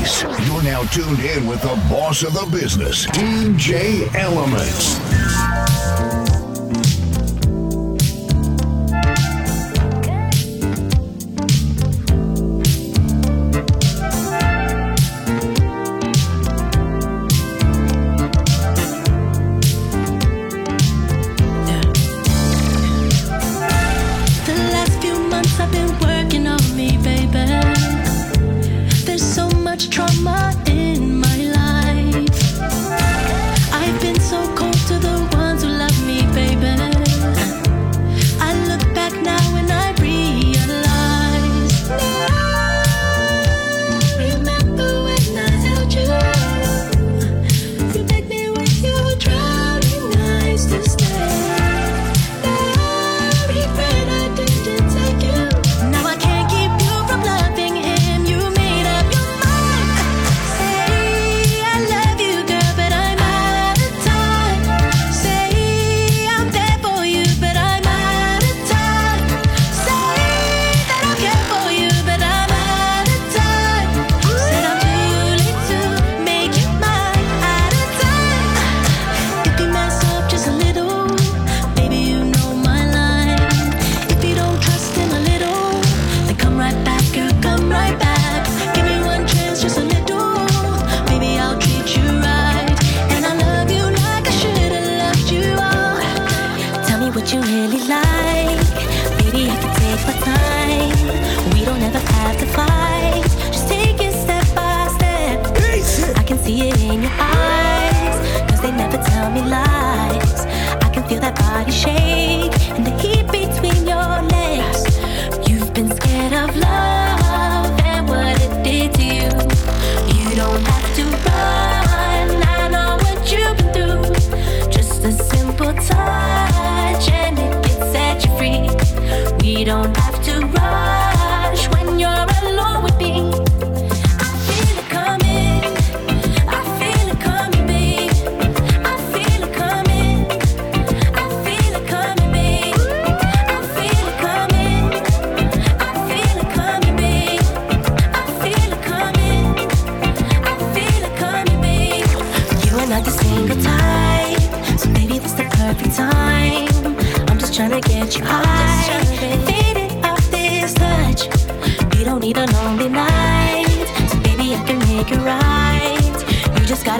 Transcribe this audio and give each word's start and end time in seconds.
You're 0.00 0.62
now 0.62 0.82
tuned 0.84 1.20
in 1.20 1.46
with 1.46 1.60
the 1.60 1.74
boss 1.90 2.22
of 2.22 2.32
the 2.32 2.48
business, 2.50 3.06
DJ 3.08 4.06
Elementz. 4.14 4.98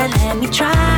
let 0.09 0.39
me 0.39 0.47
try. 0.47 0.90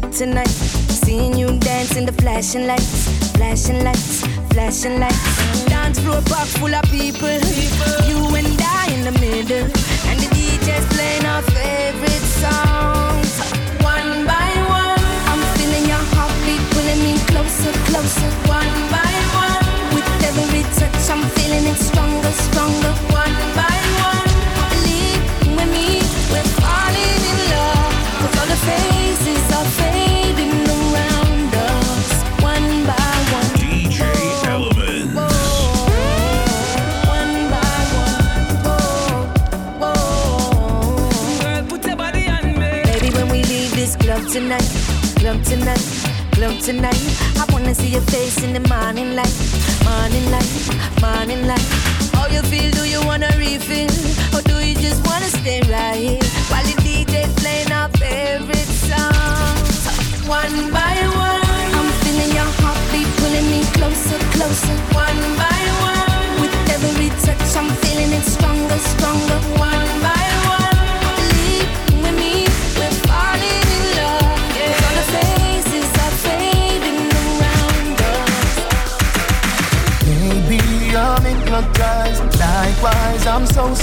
good 0.00 0.12
tonight. 0.12 0.48
Seeing 1.04 1.36
you 1.36 1.56
dance 1.58 1.96
in 1.96 2.04
the 2.04 2.12
flashing 2.12 2.66
lights, 2.66 3.08
flashing 3.36 3.84
lights, 3.84 4.26
flashing 4.52 4.98
lights. 4.98 5.64
Dance 5.66 6.00
floor 6.00 6.20
park 6.26 6.48
full 6.58 6.74
of 6.74 6.84
people. 6.90 7.38
You 8.08 8.18
and 8.34 8.60
I 8.60 8.88
in 8.94 9.04
the 9.04 9.14
middle. 9.20 9.66
And 10.08 10.18
the 10.22 10.28
DJ's 10.36 10.86
playing 10.94 11.26
our 11.26 11.42
favorite 11.42 12.26
songs. 12.42 13.32
One 13.82 14.26
by 14.26 14.50
one, 14.80 15.00
I'm 15.30 15.42
feeling 15.56 15.86
your 15.92 16.04
heartbeat 16.14 16.62
pulling 16.72 17.00
me 17.06 17.14
closer, 17.30 17.72
closer. 17.86 18.43
night, 45.64 45.80
club 46.32 46.58
tonight. 46.60 47.00
I 47.36 47.46
wanna 47.52 47.74
see 47.74 47.88
your 47.88 48.02
face 48.02 48.42
in 48.42 48.52
the 48.52 48.60
morning 48.68 49.14
light, 49.14 49.34
morning 49.84 50.30
light, 50.30 50.52
morning 51.00 51.46
light. 51.46 51.68
How 52.12 52.26
you 52.28 52.42
feel? 52.42 52.70
Do 52.70 52.84
you 52.84 53.00
wanna 53.06 53.30
refill, 53.38 53.90
or 54.34 54.42
do 54.42 54.56
you 54.64 54.74
just 54.74 55.06
wanna 55.06 55.28
stay 55.28 55.60
right? 55.70 55.93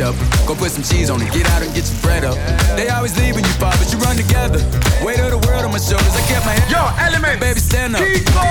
up, 0.00 0.14
go 0.46 0.54
put 0.54 0.70
some 0.70 0.82
cheese 0.82 1.10
on 1.10 1.20
it, 1.20 1.32
get 1.32 1.46
out 1.50 1.62
and 1.62 1.74
get 1.74 1.84
your 1.90 2.00
bread 2.00 2.24
up. 2.24 2.36
They 2.76 2.88
always 2.88 3.16
leave 3.18 3.34
when 3.34 3.44
you 3.44 3.50
fall, 3.60 3.72
but 3.78 3.92
you 3.92 3.98
run 3.98 4.16
together. 4.16 4.58
Weight 5.04 5.20
of 5.20 5.30
the 5.30 5.38
world 5.46 5.64
on 5.64 5.72
my 5.72 5.78
shoulders, 5.78 6.14
I 6.16 6.22
kept 6.28 6.46
my 6.46 6.52
head. 6.52 6.70
Yo, 6.70 6.80
element, 6.98 7.34
hey, 7.34 7.40
baby, 7.40 7.60
stand 7.60 7.96
up. 7.96 8.02
Kiko. 8.02 8.42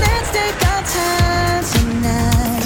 Let's 0.00 0.30
take 0.32 0.56
our 0.72 0.82
time 0.82 1.64
tonight. 1.72 2.64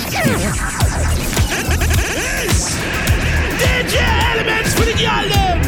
DJ 3.61 3.97
Elementz 4.31 4.73
for 4.79 4.87
the 4.87 4.95
girl 4.95 5.27
them. 5.29 5.59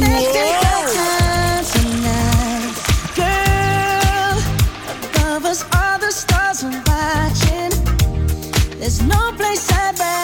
Let's 0.00 0.26
take 0.36 0.60
our 0.68 0.84
time 0.96 1.64
tonight, 1.74 2.74
girl. 3.16 4.36
Above 5.14 5.44
us, 5.46 5.64
all 5.74 5.98
the 5.98 6.10
stars 6.12 6.64
are 6.64 6.76
watching. 6.88 7.72
There's 8.78 9.00
no 9.02 9.32
place 9.36 9.70
I'd 9.72 9.98
rather 9.98 10.19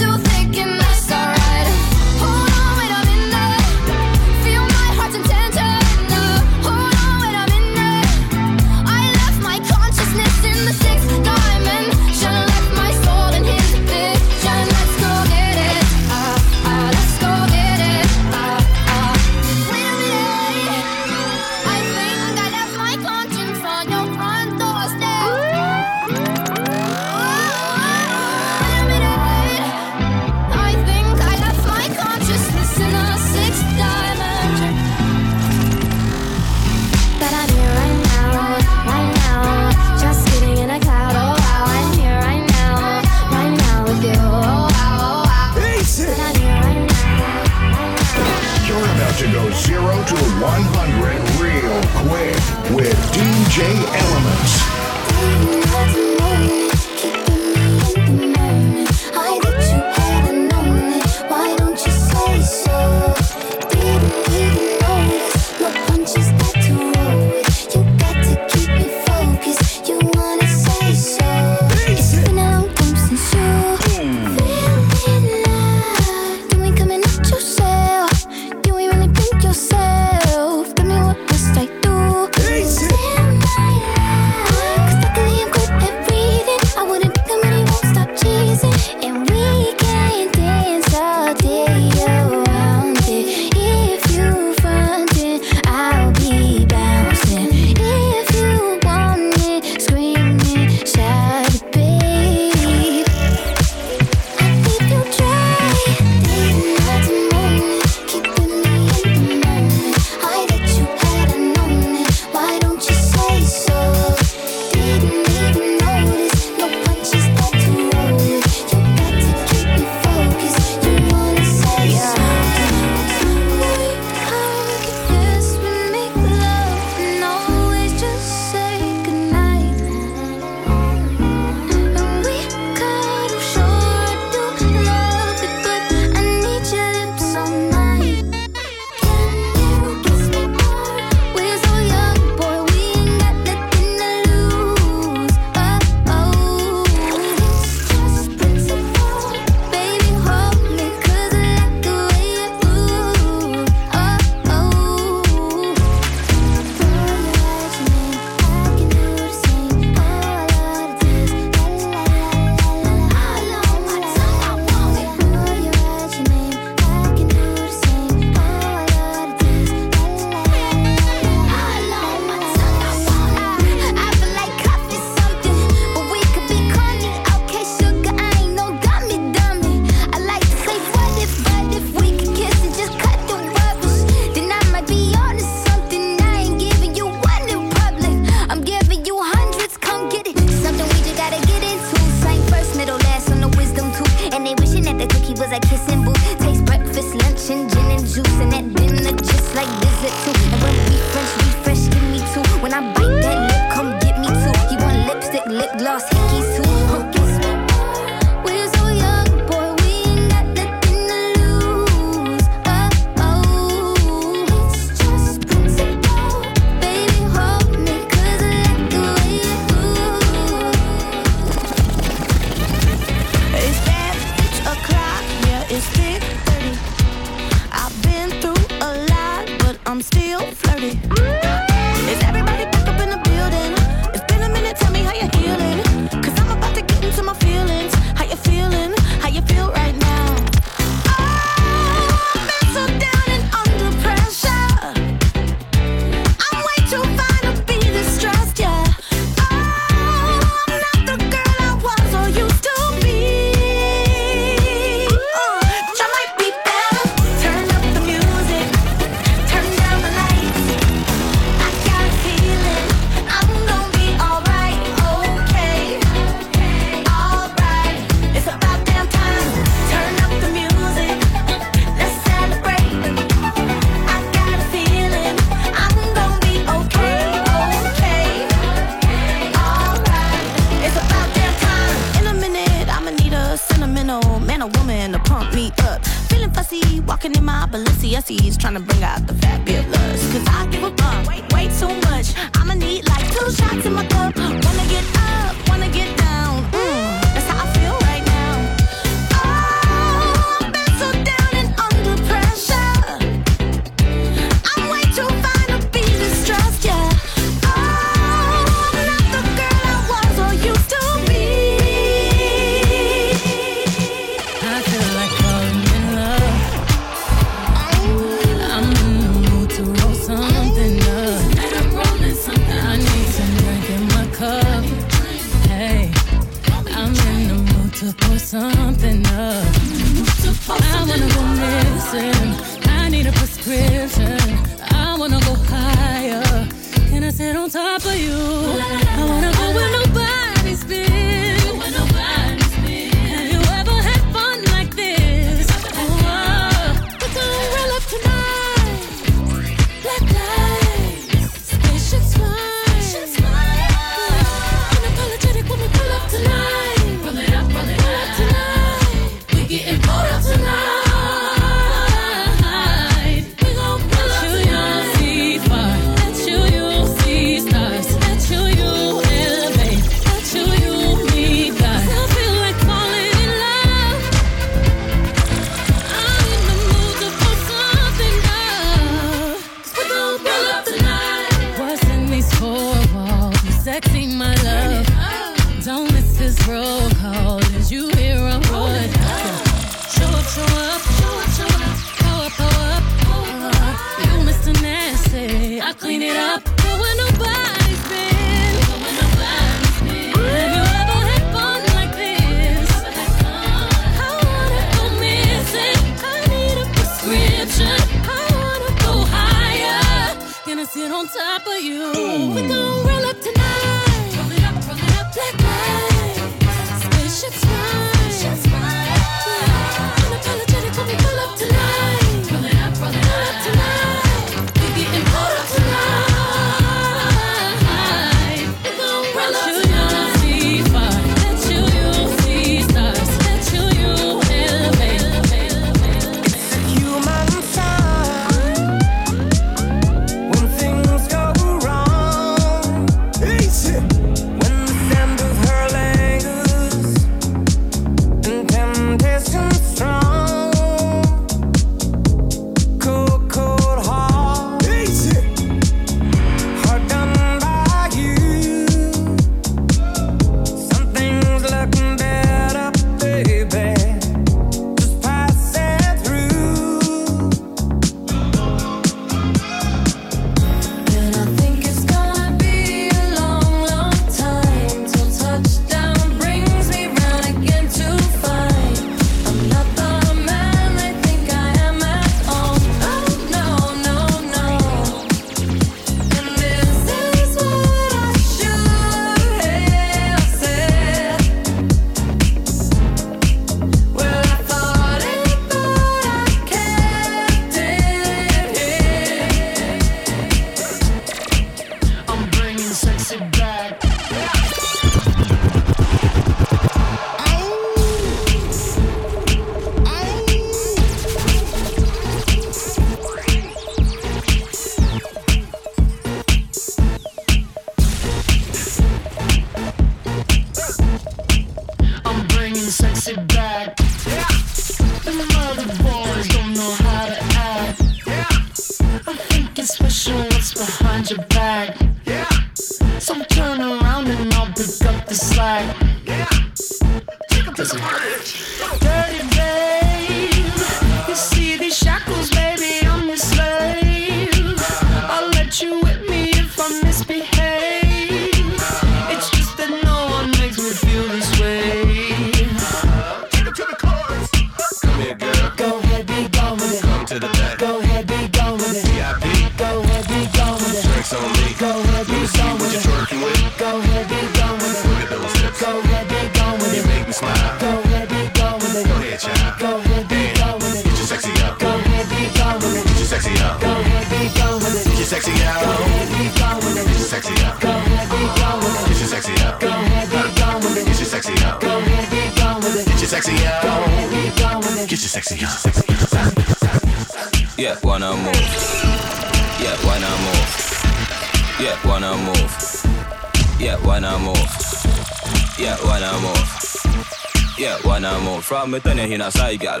From 598.62 598.92
me 598.92 599.00
turn 599.00 599.18
you 599.18 599.24
in 599.24 599.40
a 599.40 599.50
side, 599.50 599.80
gal. 599.80 600.00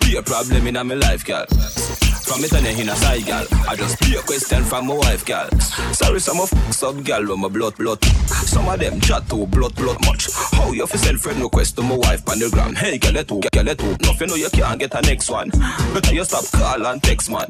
Be 0.00 0.16
a 0.16 0.22
problem 0.22 0.66
in 0.66 0.88
me 0.88 0.94
life, 0.94 1.24
gal. 1.24 2.07
From 2.28 2.42
me 2.42 2.48
turn 2.48 2.64
you 2.64 2.82
in 2.82 2.88
a 2.90 2.94
side, 2.94 3.24
gal. 3.24 3.46
I 3.66 3.74
just 3.74 3.98
be 4.00 4.14
a 4.14 4.20
question 4.20 4.62
from 4.62 4.88
my 4.88 4.94
wife, 4.94 5.24
gal. 5.24 5.48
Sorry, 5.94 6.20
some 6.20 6.40
of 6.40 6.50
sub 6.70 7.02
gal 7.02 7.26
with 7.26 7.38
my 7.38 7.48
blood, 7.48 7.74
blood. 7.76 8.04
Some 8.04 8.68
of 8.68 8.78
them 8.78 9.00
chat 9.00 9.26
too 9.30 9.46
blood, 9.46 9.74
blood 9.74 9.96
much. 10.04 10.28
How 10.52 10.72
you 10.72 10.86
fi 10.86 10.98
send 10.98 11.22
friend 11.22 11.40
request 11.40 11.76
to 11.76 11.82
my 11.82 11.96
wife 11.96 12.28
on 12.28 12.38
the 12.38 12.50
gram? 12.50 12.74
Hey, 12.74 12.98
gal, 12.98 13.12
let 13.12 13.28
gal, 13.28 13.64
let 13.64 13.82
Nothing 14.02 14.28
know 14.28 14.34
you 14.34 14.50
can't 14.50 14.78
get 14.78 14.94
a 14.94 15.00
next 15.00 15.30
one. 15.30 15.48
Better 15.48 16.14
you 16.14 16.24
stop 16.24 16.44
call 16.52 16.86
and 16.86 17.02
text, 17.02 17.30
man. 17.30 17.46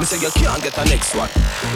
Me 0.00 0.06
say 0.06 0.18
you 0.18 0.32
can't 0.32 0.62
get 0.62 0.76
a 0.78 0.84
next 0.86 1.14
one. 1.14 1.28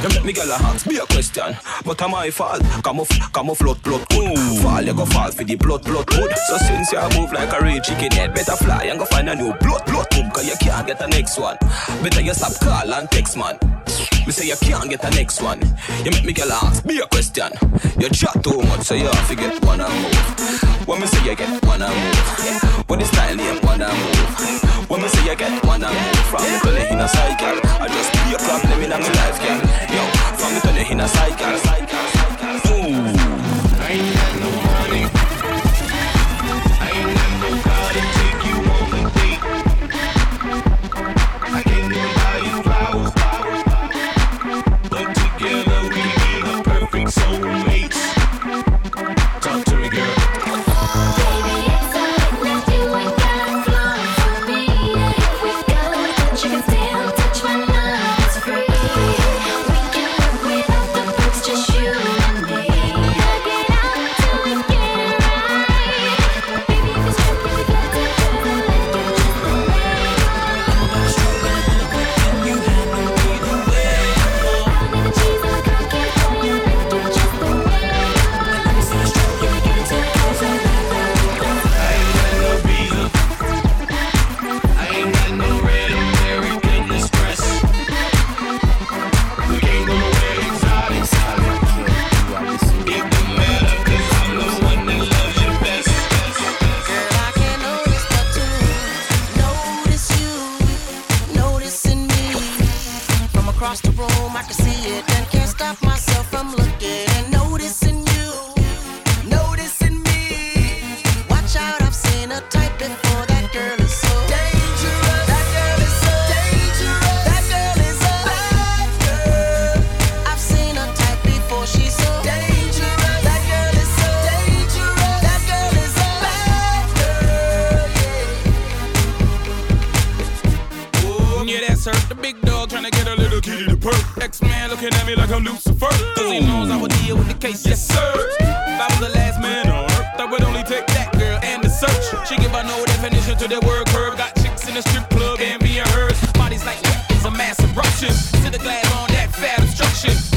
You 0.03 0.09
make 0.09 0.25
me 0.25 0.33
get 0.33 0.49
a 0.49 0.55
ask 0.55 0.87
me 0.87 0.97
a 0.97 1.07
question, 1.07 1.55
but 1.85 2.01
am 2.03 2.13
my 2.13 2.31
fault? 2.31 2.63
Come 2.83 3.01
off, 3.01 3.33
come 3.33 3.51
off, 3.51 3.59
blood, 3.59 3.81
blood 3.83 4.09
good. 4.09 4.39
Fall, 4.63 4.83
you 4.83 4.95
go 4.95 5.05
fall 5.05 5.31
for 5.31 5.45
the 5.45 5.55
blood, 5.55 5.85
blood 5.85 6.07
good. 6.07 6.33
So 6.49 6.57
since 6.57 6.91
you 6.91 7.21
move 7.21 7.33
like 7.33 7.53
a 7.53 7.63
real 7.63 7.81
chicken 7.83 8.11
head, 8.13 8.35
better 8.35 8.57
fly 8.57 8.85
and 8.85 8.99
go 8.99 9.05
find 9.05 9.29
a 9.29 9.35
new 9.37 9.53
blood, 9.61 9.85
blood 9.85 10.11
tube, 10.11 10.33
cause 10.33 10.49
you 10.49 10.57
can't 10.57 10.87
get 10.87 11.01
a 11.03 11.07
next 11.07 11.39
one. 11.39 11.59
Better 12.03 12.23
you 12.25 12.35
stop 12.35 12.55
call 12.61 12.95
and 12.95 13.11
text, 13.11 13.37
man. 13.37 13.59
Me 14.27 14.33
say 14.33 14.47
you 14.49 14.57
can't 14.57 14.89
get 14.89 15.03
the 15.03 15.11
next 15.11 15.43
one. 15.43 15.61
You 16.05 16.11
make 16.11 16.25
me 16.25 16.33
get 16.33 16.49
ask 16.49 16.85
me 16.85 16.99
a 17.01 17.07
question. 17.07 17.53
You 18.01 18.09
chat 18.09 18.43
too 18.43 18.63
much, 18.63 18.83
so 18.83 18.95
you 18.95 19.05
have 19.05 19.29
to 19.29 19.37
get 19.37 19.63
one 19.65 19.81
and 19.81 19.93
move. 19.93 20.89
When 20.89 21.01
me 21.01 21.07
say 21.07 21.29
you 21.29 21.37
get 21.37 21.63
one 21.65 21.83
and 21.83 21.93
move, 21.93 22.89
when 22.89 22.99
the 23.01 23.05
style 23.05 23.37
name 23.37 23.61
one 23.63 23.83
and 23.83 23.93
move. 23.93 24.89
When 24.89 25.03
me 25.03 25.09
say 25.09 25.29
you 25.29 25.37
get 25.37 25.65
one 25.65 25.85
and 25.85 25.93
move, 25.93 26.27
from 26.33 26.43
me 26.43 26.59
turn 26.65 26.93
in 26.93 27.01
a 27.01 27.09
cycle. 27.09 27.61
I 27.83 27.89
just 27.89 28.11
be 28.13 28.35
a 28.35 28.39
problem 28.39 28.81
in 28.81 28.91
my 28.91 28.99
life, 28.99 29.39
girl. 29.45 29.61
Yo, 29.93 30.03
from 30.41 30.55
me 30.55 30.61
turn 30.61 30.93
in 30.93 31.01
a 31.01 31.09
cycle, 31.09 31.59
cycle. 31.59 32.14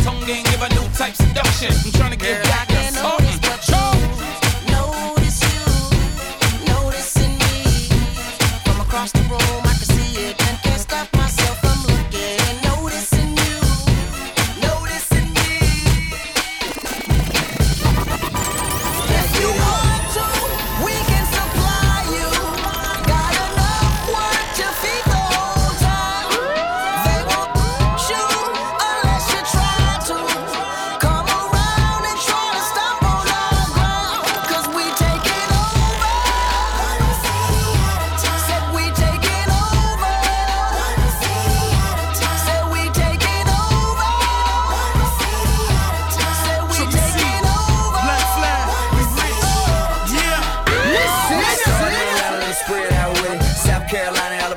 Tongue 0.07 0.25
give 0.25 0.61
a 0.61 0.69
new 0.69 0.87
type 0.95 1.15
seduction. 1.15 1.73
I'm 1.83 1.91
trying 1.91 2.11
to 2.11 2.17
get 2.17 2.41
I 2.41 2.43
back 2.43 3.16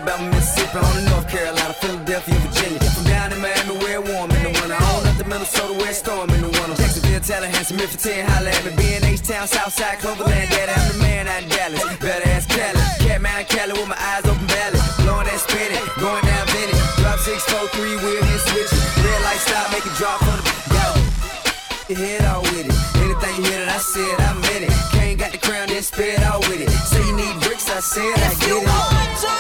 Alabama, 0.01 0.33
Mississippi, 0.33 0.79
on 0.79 0.95
to 0.97 1.03
North 1.13 1.29
Carolina, 1.29 1.75
Philadelphia, 1.75 2.35
Virginia. 2.41 2.81
From 2.81 3.05
down 3.05 3.33
in 3.33 3.41
Miami, 3.41 3.77
where 3.85 4.01
it 4.01 4.05
warm 4.09 4.31
in 4.33 4.43
the 4.49 4.53
winter. 4.57 4.81
On 4.81 5.05
up 5.05 5.17
to 5.21 5.25
Minnesota, 5.29 5.75
where 5.77 5.91
it 5.93 5.95
storm 5.95 6.31
in 6.31 6.41
the 6.41 6.49
winter. 6.49 6.75
Jacksonville, 6.81 7.21
Tallahassee, 7.21 7.77
Memphis, 7.77 8.03
10, 8.03 8.25
holla 8.25 8.49
at 8.49 8.65
me. 8.65 8.73
Being 8.81 9.05
H-Town, 9.05 9.47
Southside, 9.47 9.99
Cloverland, 10.01 10.49
daddy, 10.49 10.73
I'm 10.73 10.89
the 10.89 10.97
man 11.05 11.29
out 11.29 11.43
in 11.43 11.49
Dallas. 11.53 11.85
Better 12.01 12.29
ass 12.33 12.47
Cali. 12.49 12.81
Cat 13.05 13.21
Mountain, 13.21 13.49
Cali 13.53 13.73
with 13.77 13.89
my 13.93 13.99
eyes 14.01 14.25
open 14.25 14.49
valley. 14.49 14.81
Blowing 15.05 15.29
that 15.29 15.41
spinning, 15.45 15.85
going 16.01 16.25
down 16.25 16.45
Vinny. 16.49 16.77
Drop 17.05 17.19
six, 17.21 17.45
four, 17.45 17.69
three, 17.77 17.97
wheel 18.01 18.25
hit 18.25 18.41
switch. 18.49 18.73
Red 19.05 19.21
light 19.21 19.43
stop, 19.45 19.69
make 19.69 19.85
it 19.85 19.93
drop 20.01 20.17
for 20.25 20.33
the. 20.41 20.51
Your 21.91 21.99
head 21.99 22.25
all 22.25 22.41
with 22.43 22.71
it. 22.71 22.77
Anything 23.03 23.35
you 23.43 23.51
hear 23.51 23.67
that 23.67 23.75
I 23.75 23.79
said, 23.83 24.17
I 24.23 24.33
meant 24.49 24.65
it. 24.65 24.75
Kane 24.95 25.19
got 25.19 25.33
the 25.33 25.39
crown, 25.39 25.67
then 25.69 25.83
spit 25.83 26.23
out 26.23 26.39
with 26.49 26.63
it. 26.63 26.71
Say 26.71 27.05
you 27.05 27.17
need 27.17 27.35
bricks, 27.43 27.69
I 27.69 27.81
said 27.81 28.15
I 28.15 28.31
get 28.39 28.63
it. 28.63 29.40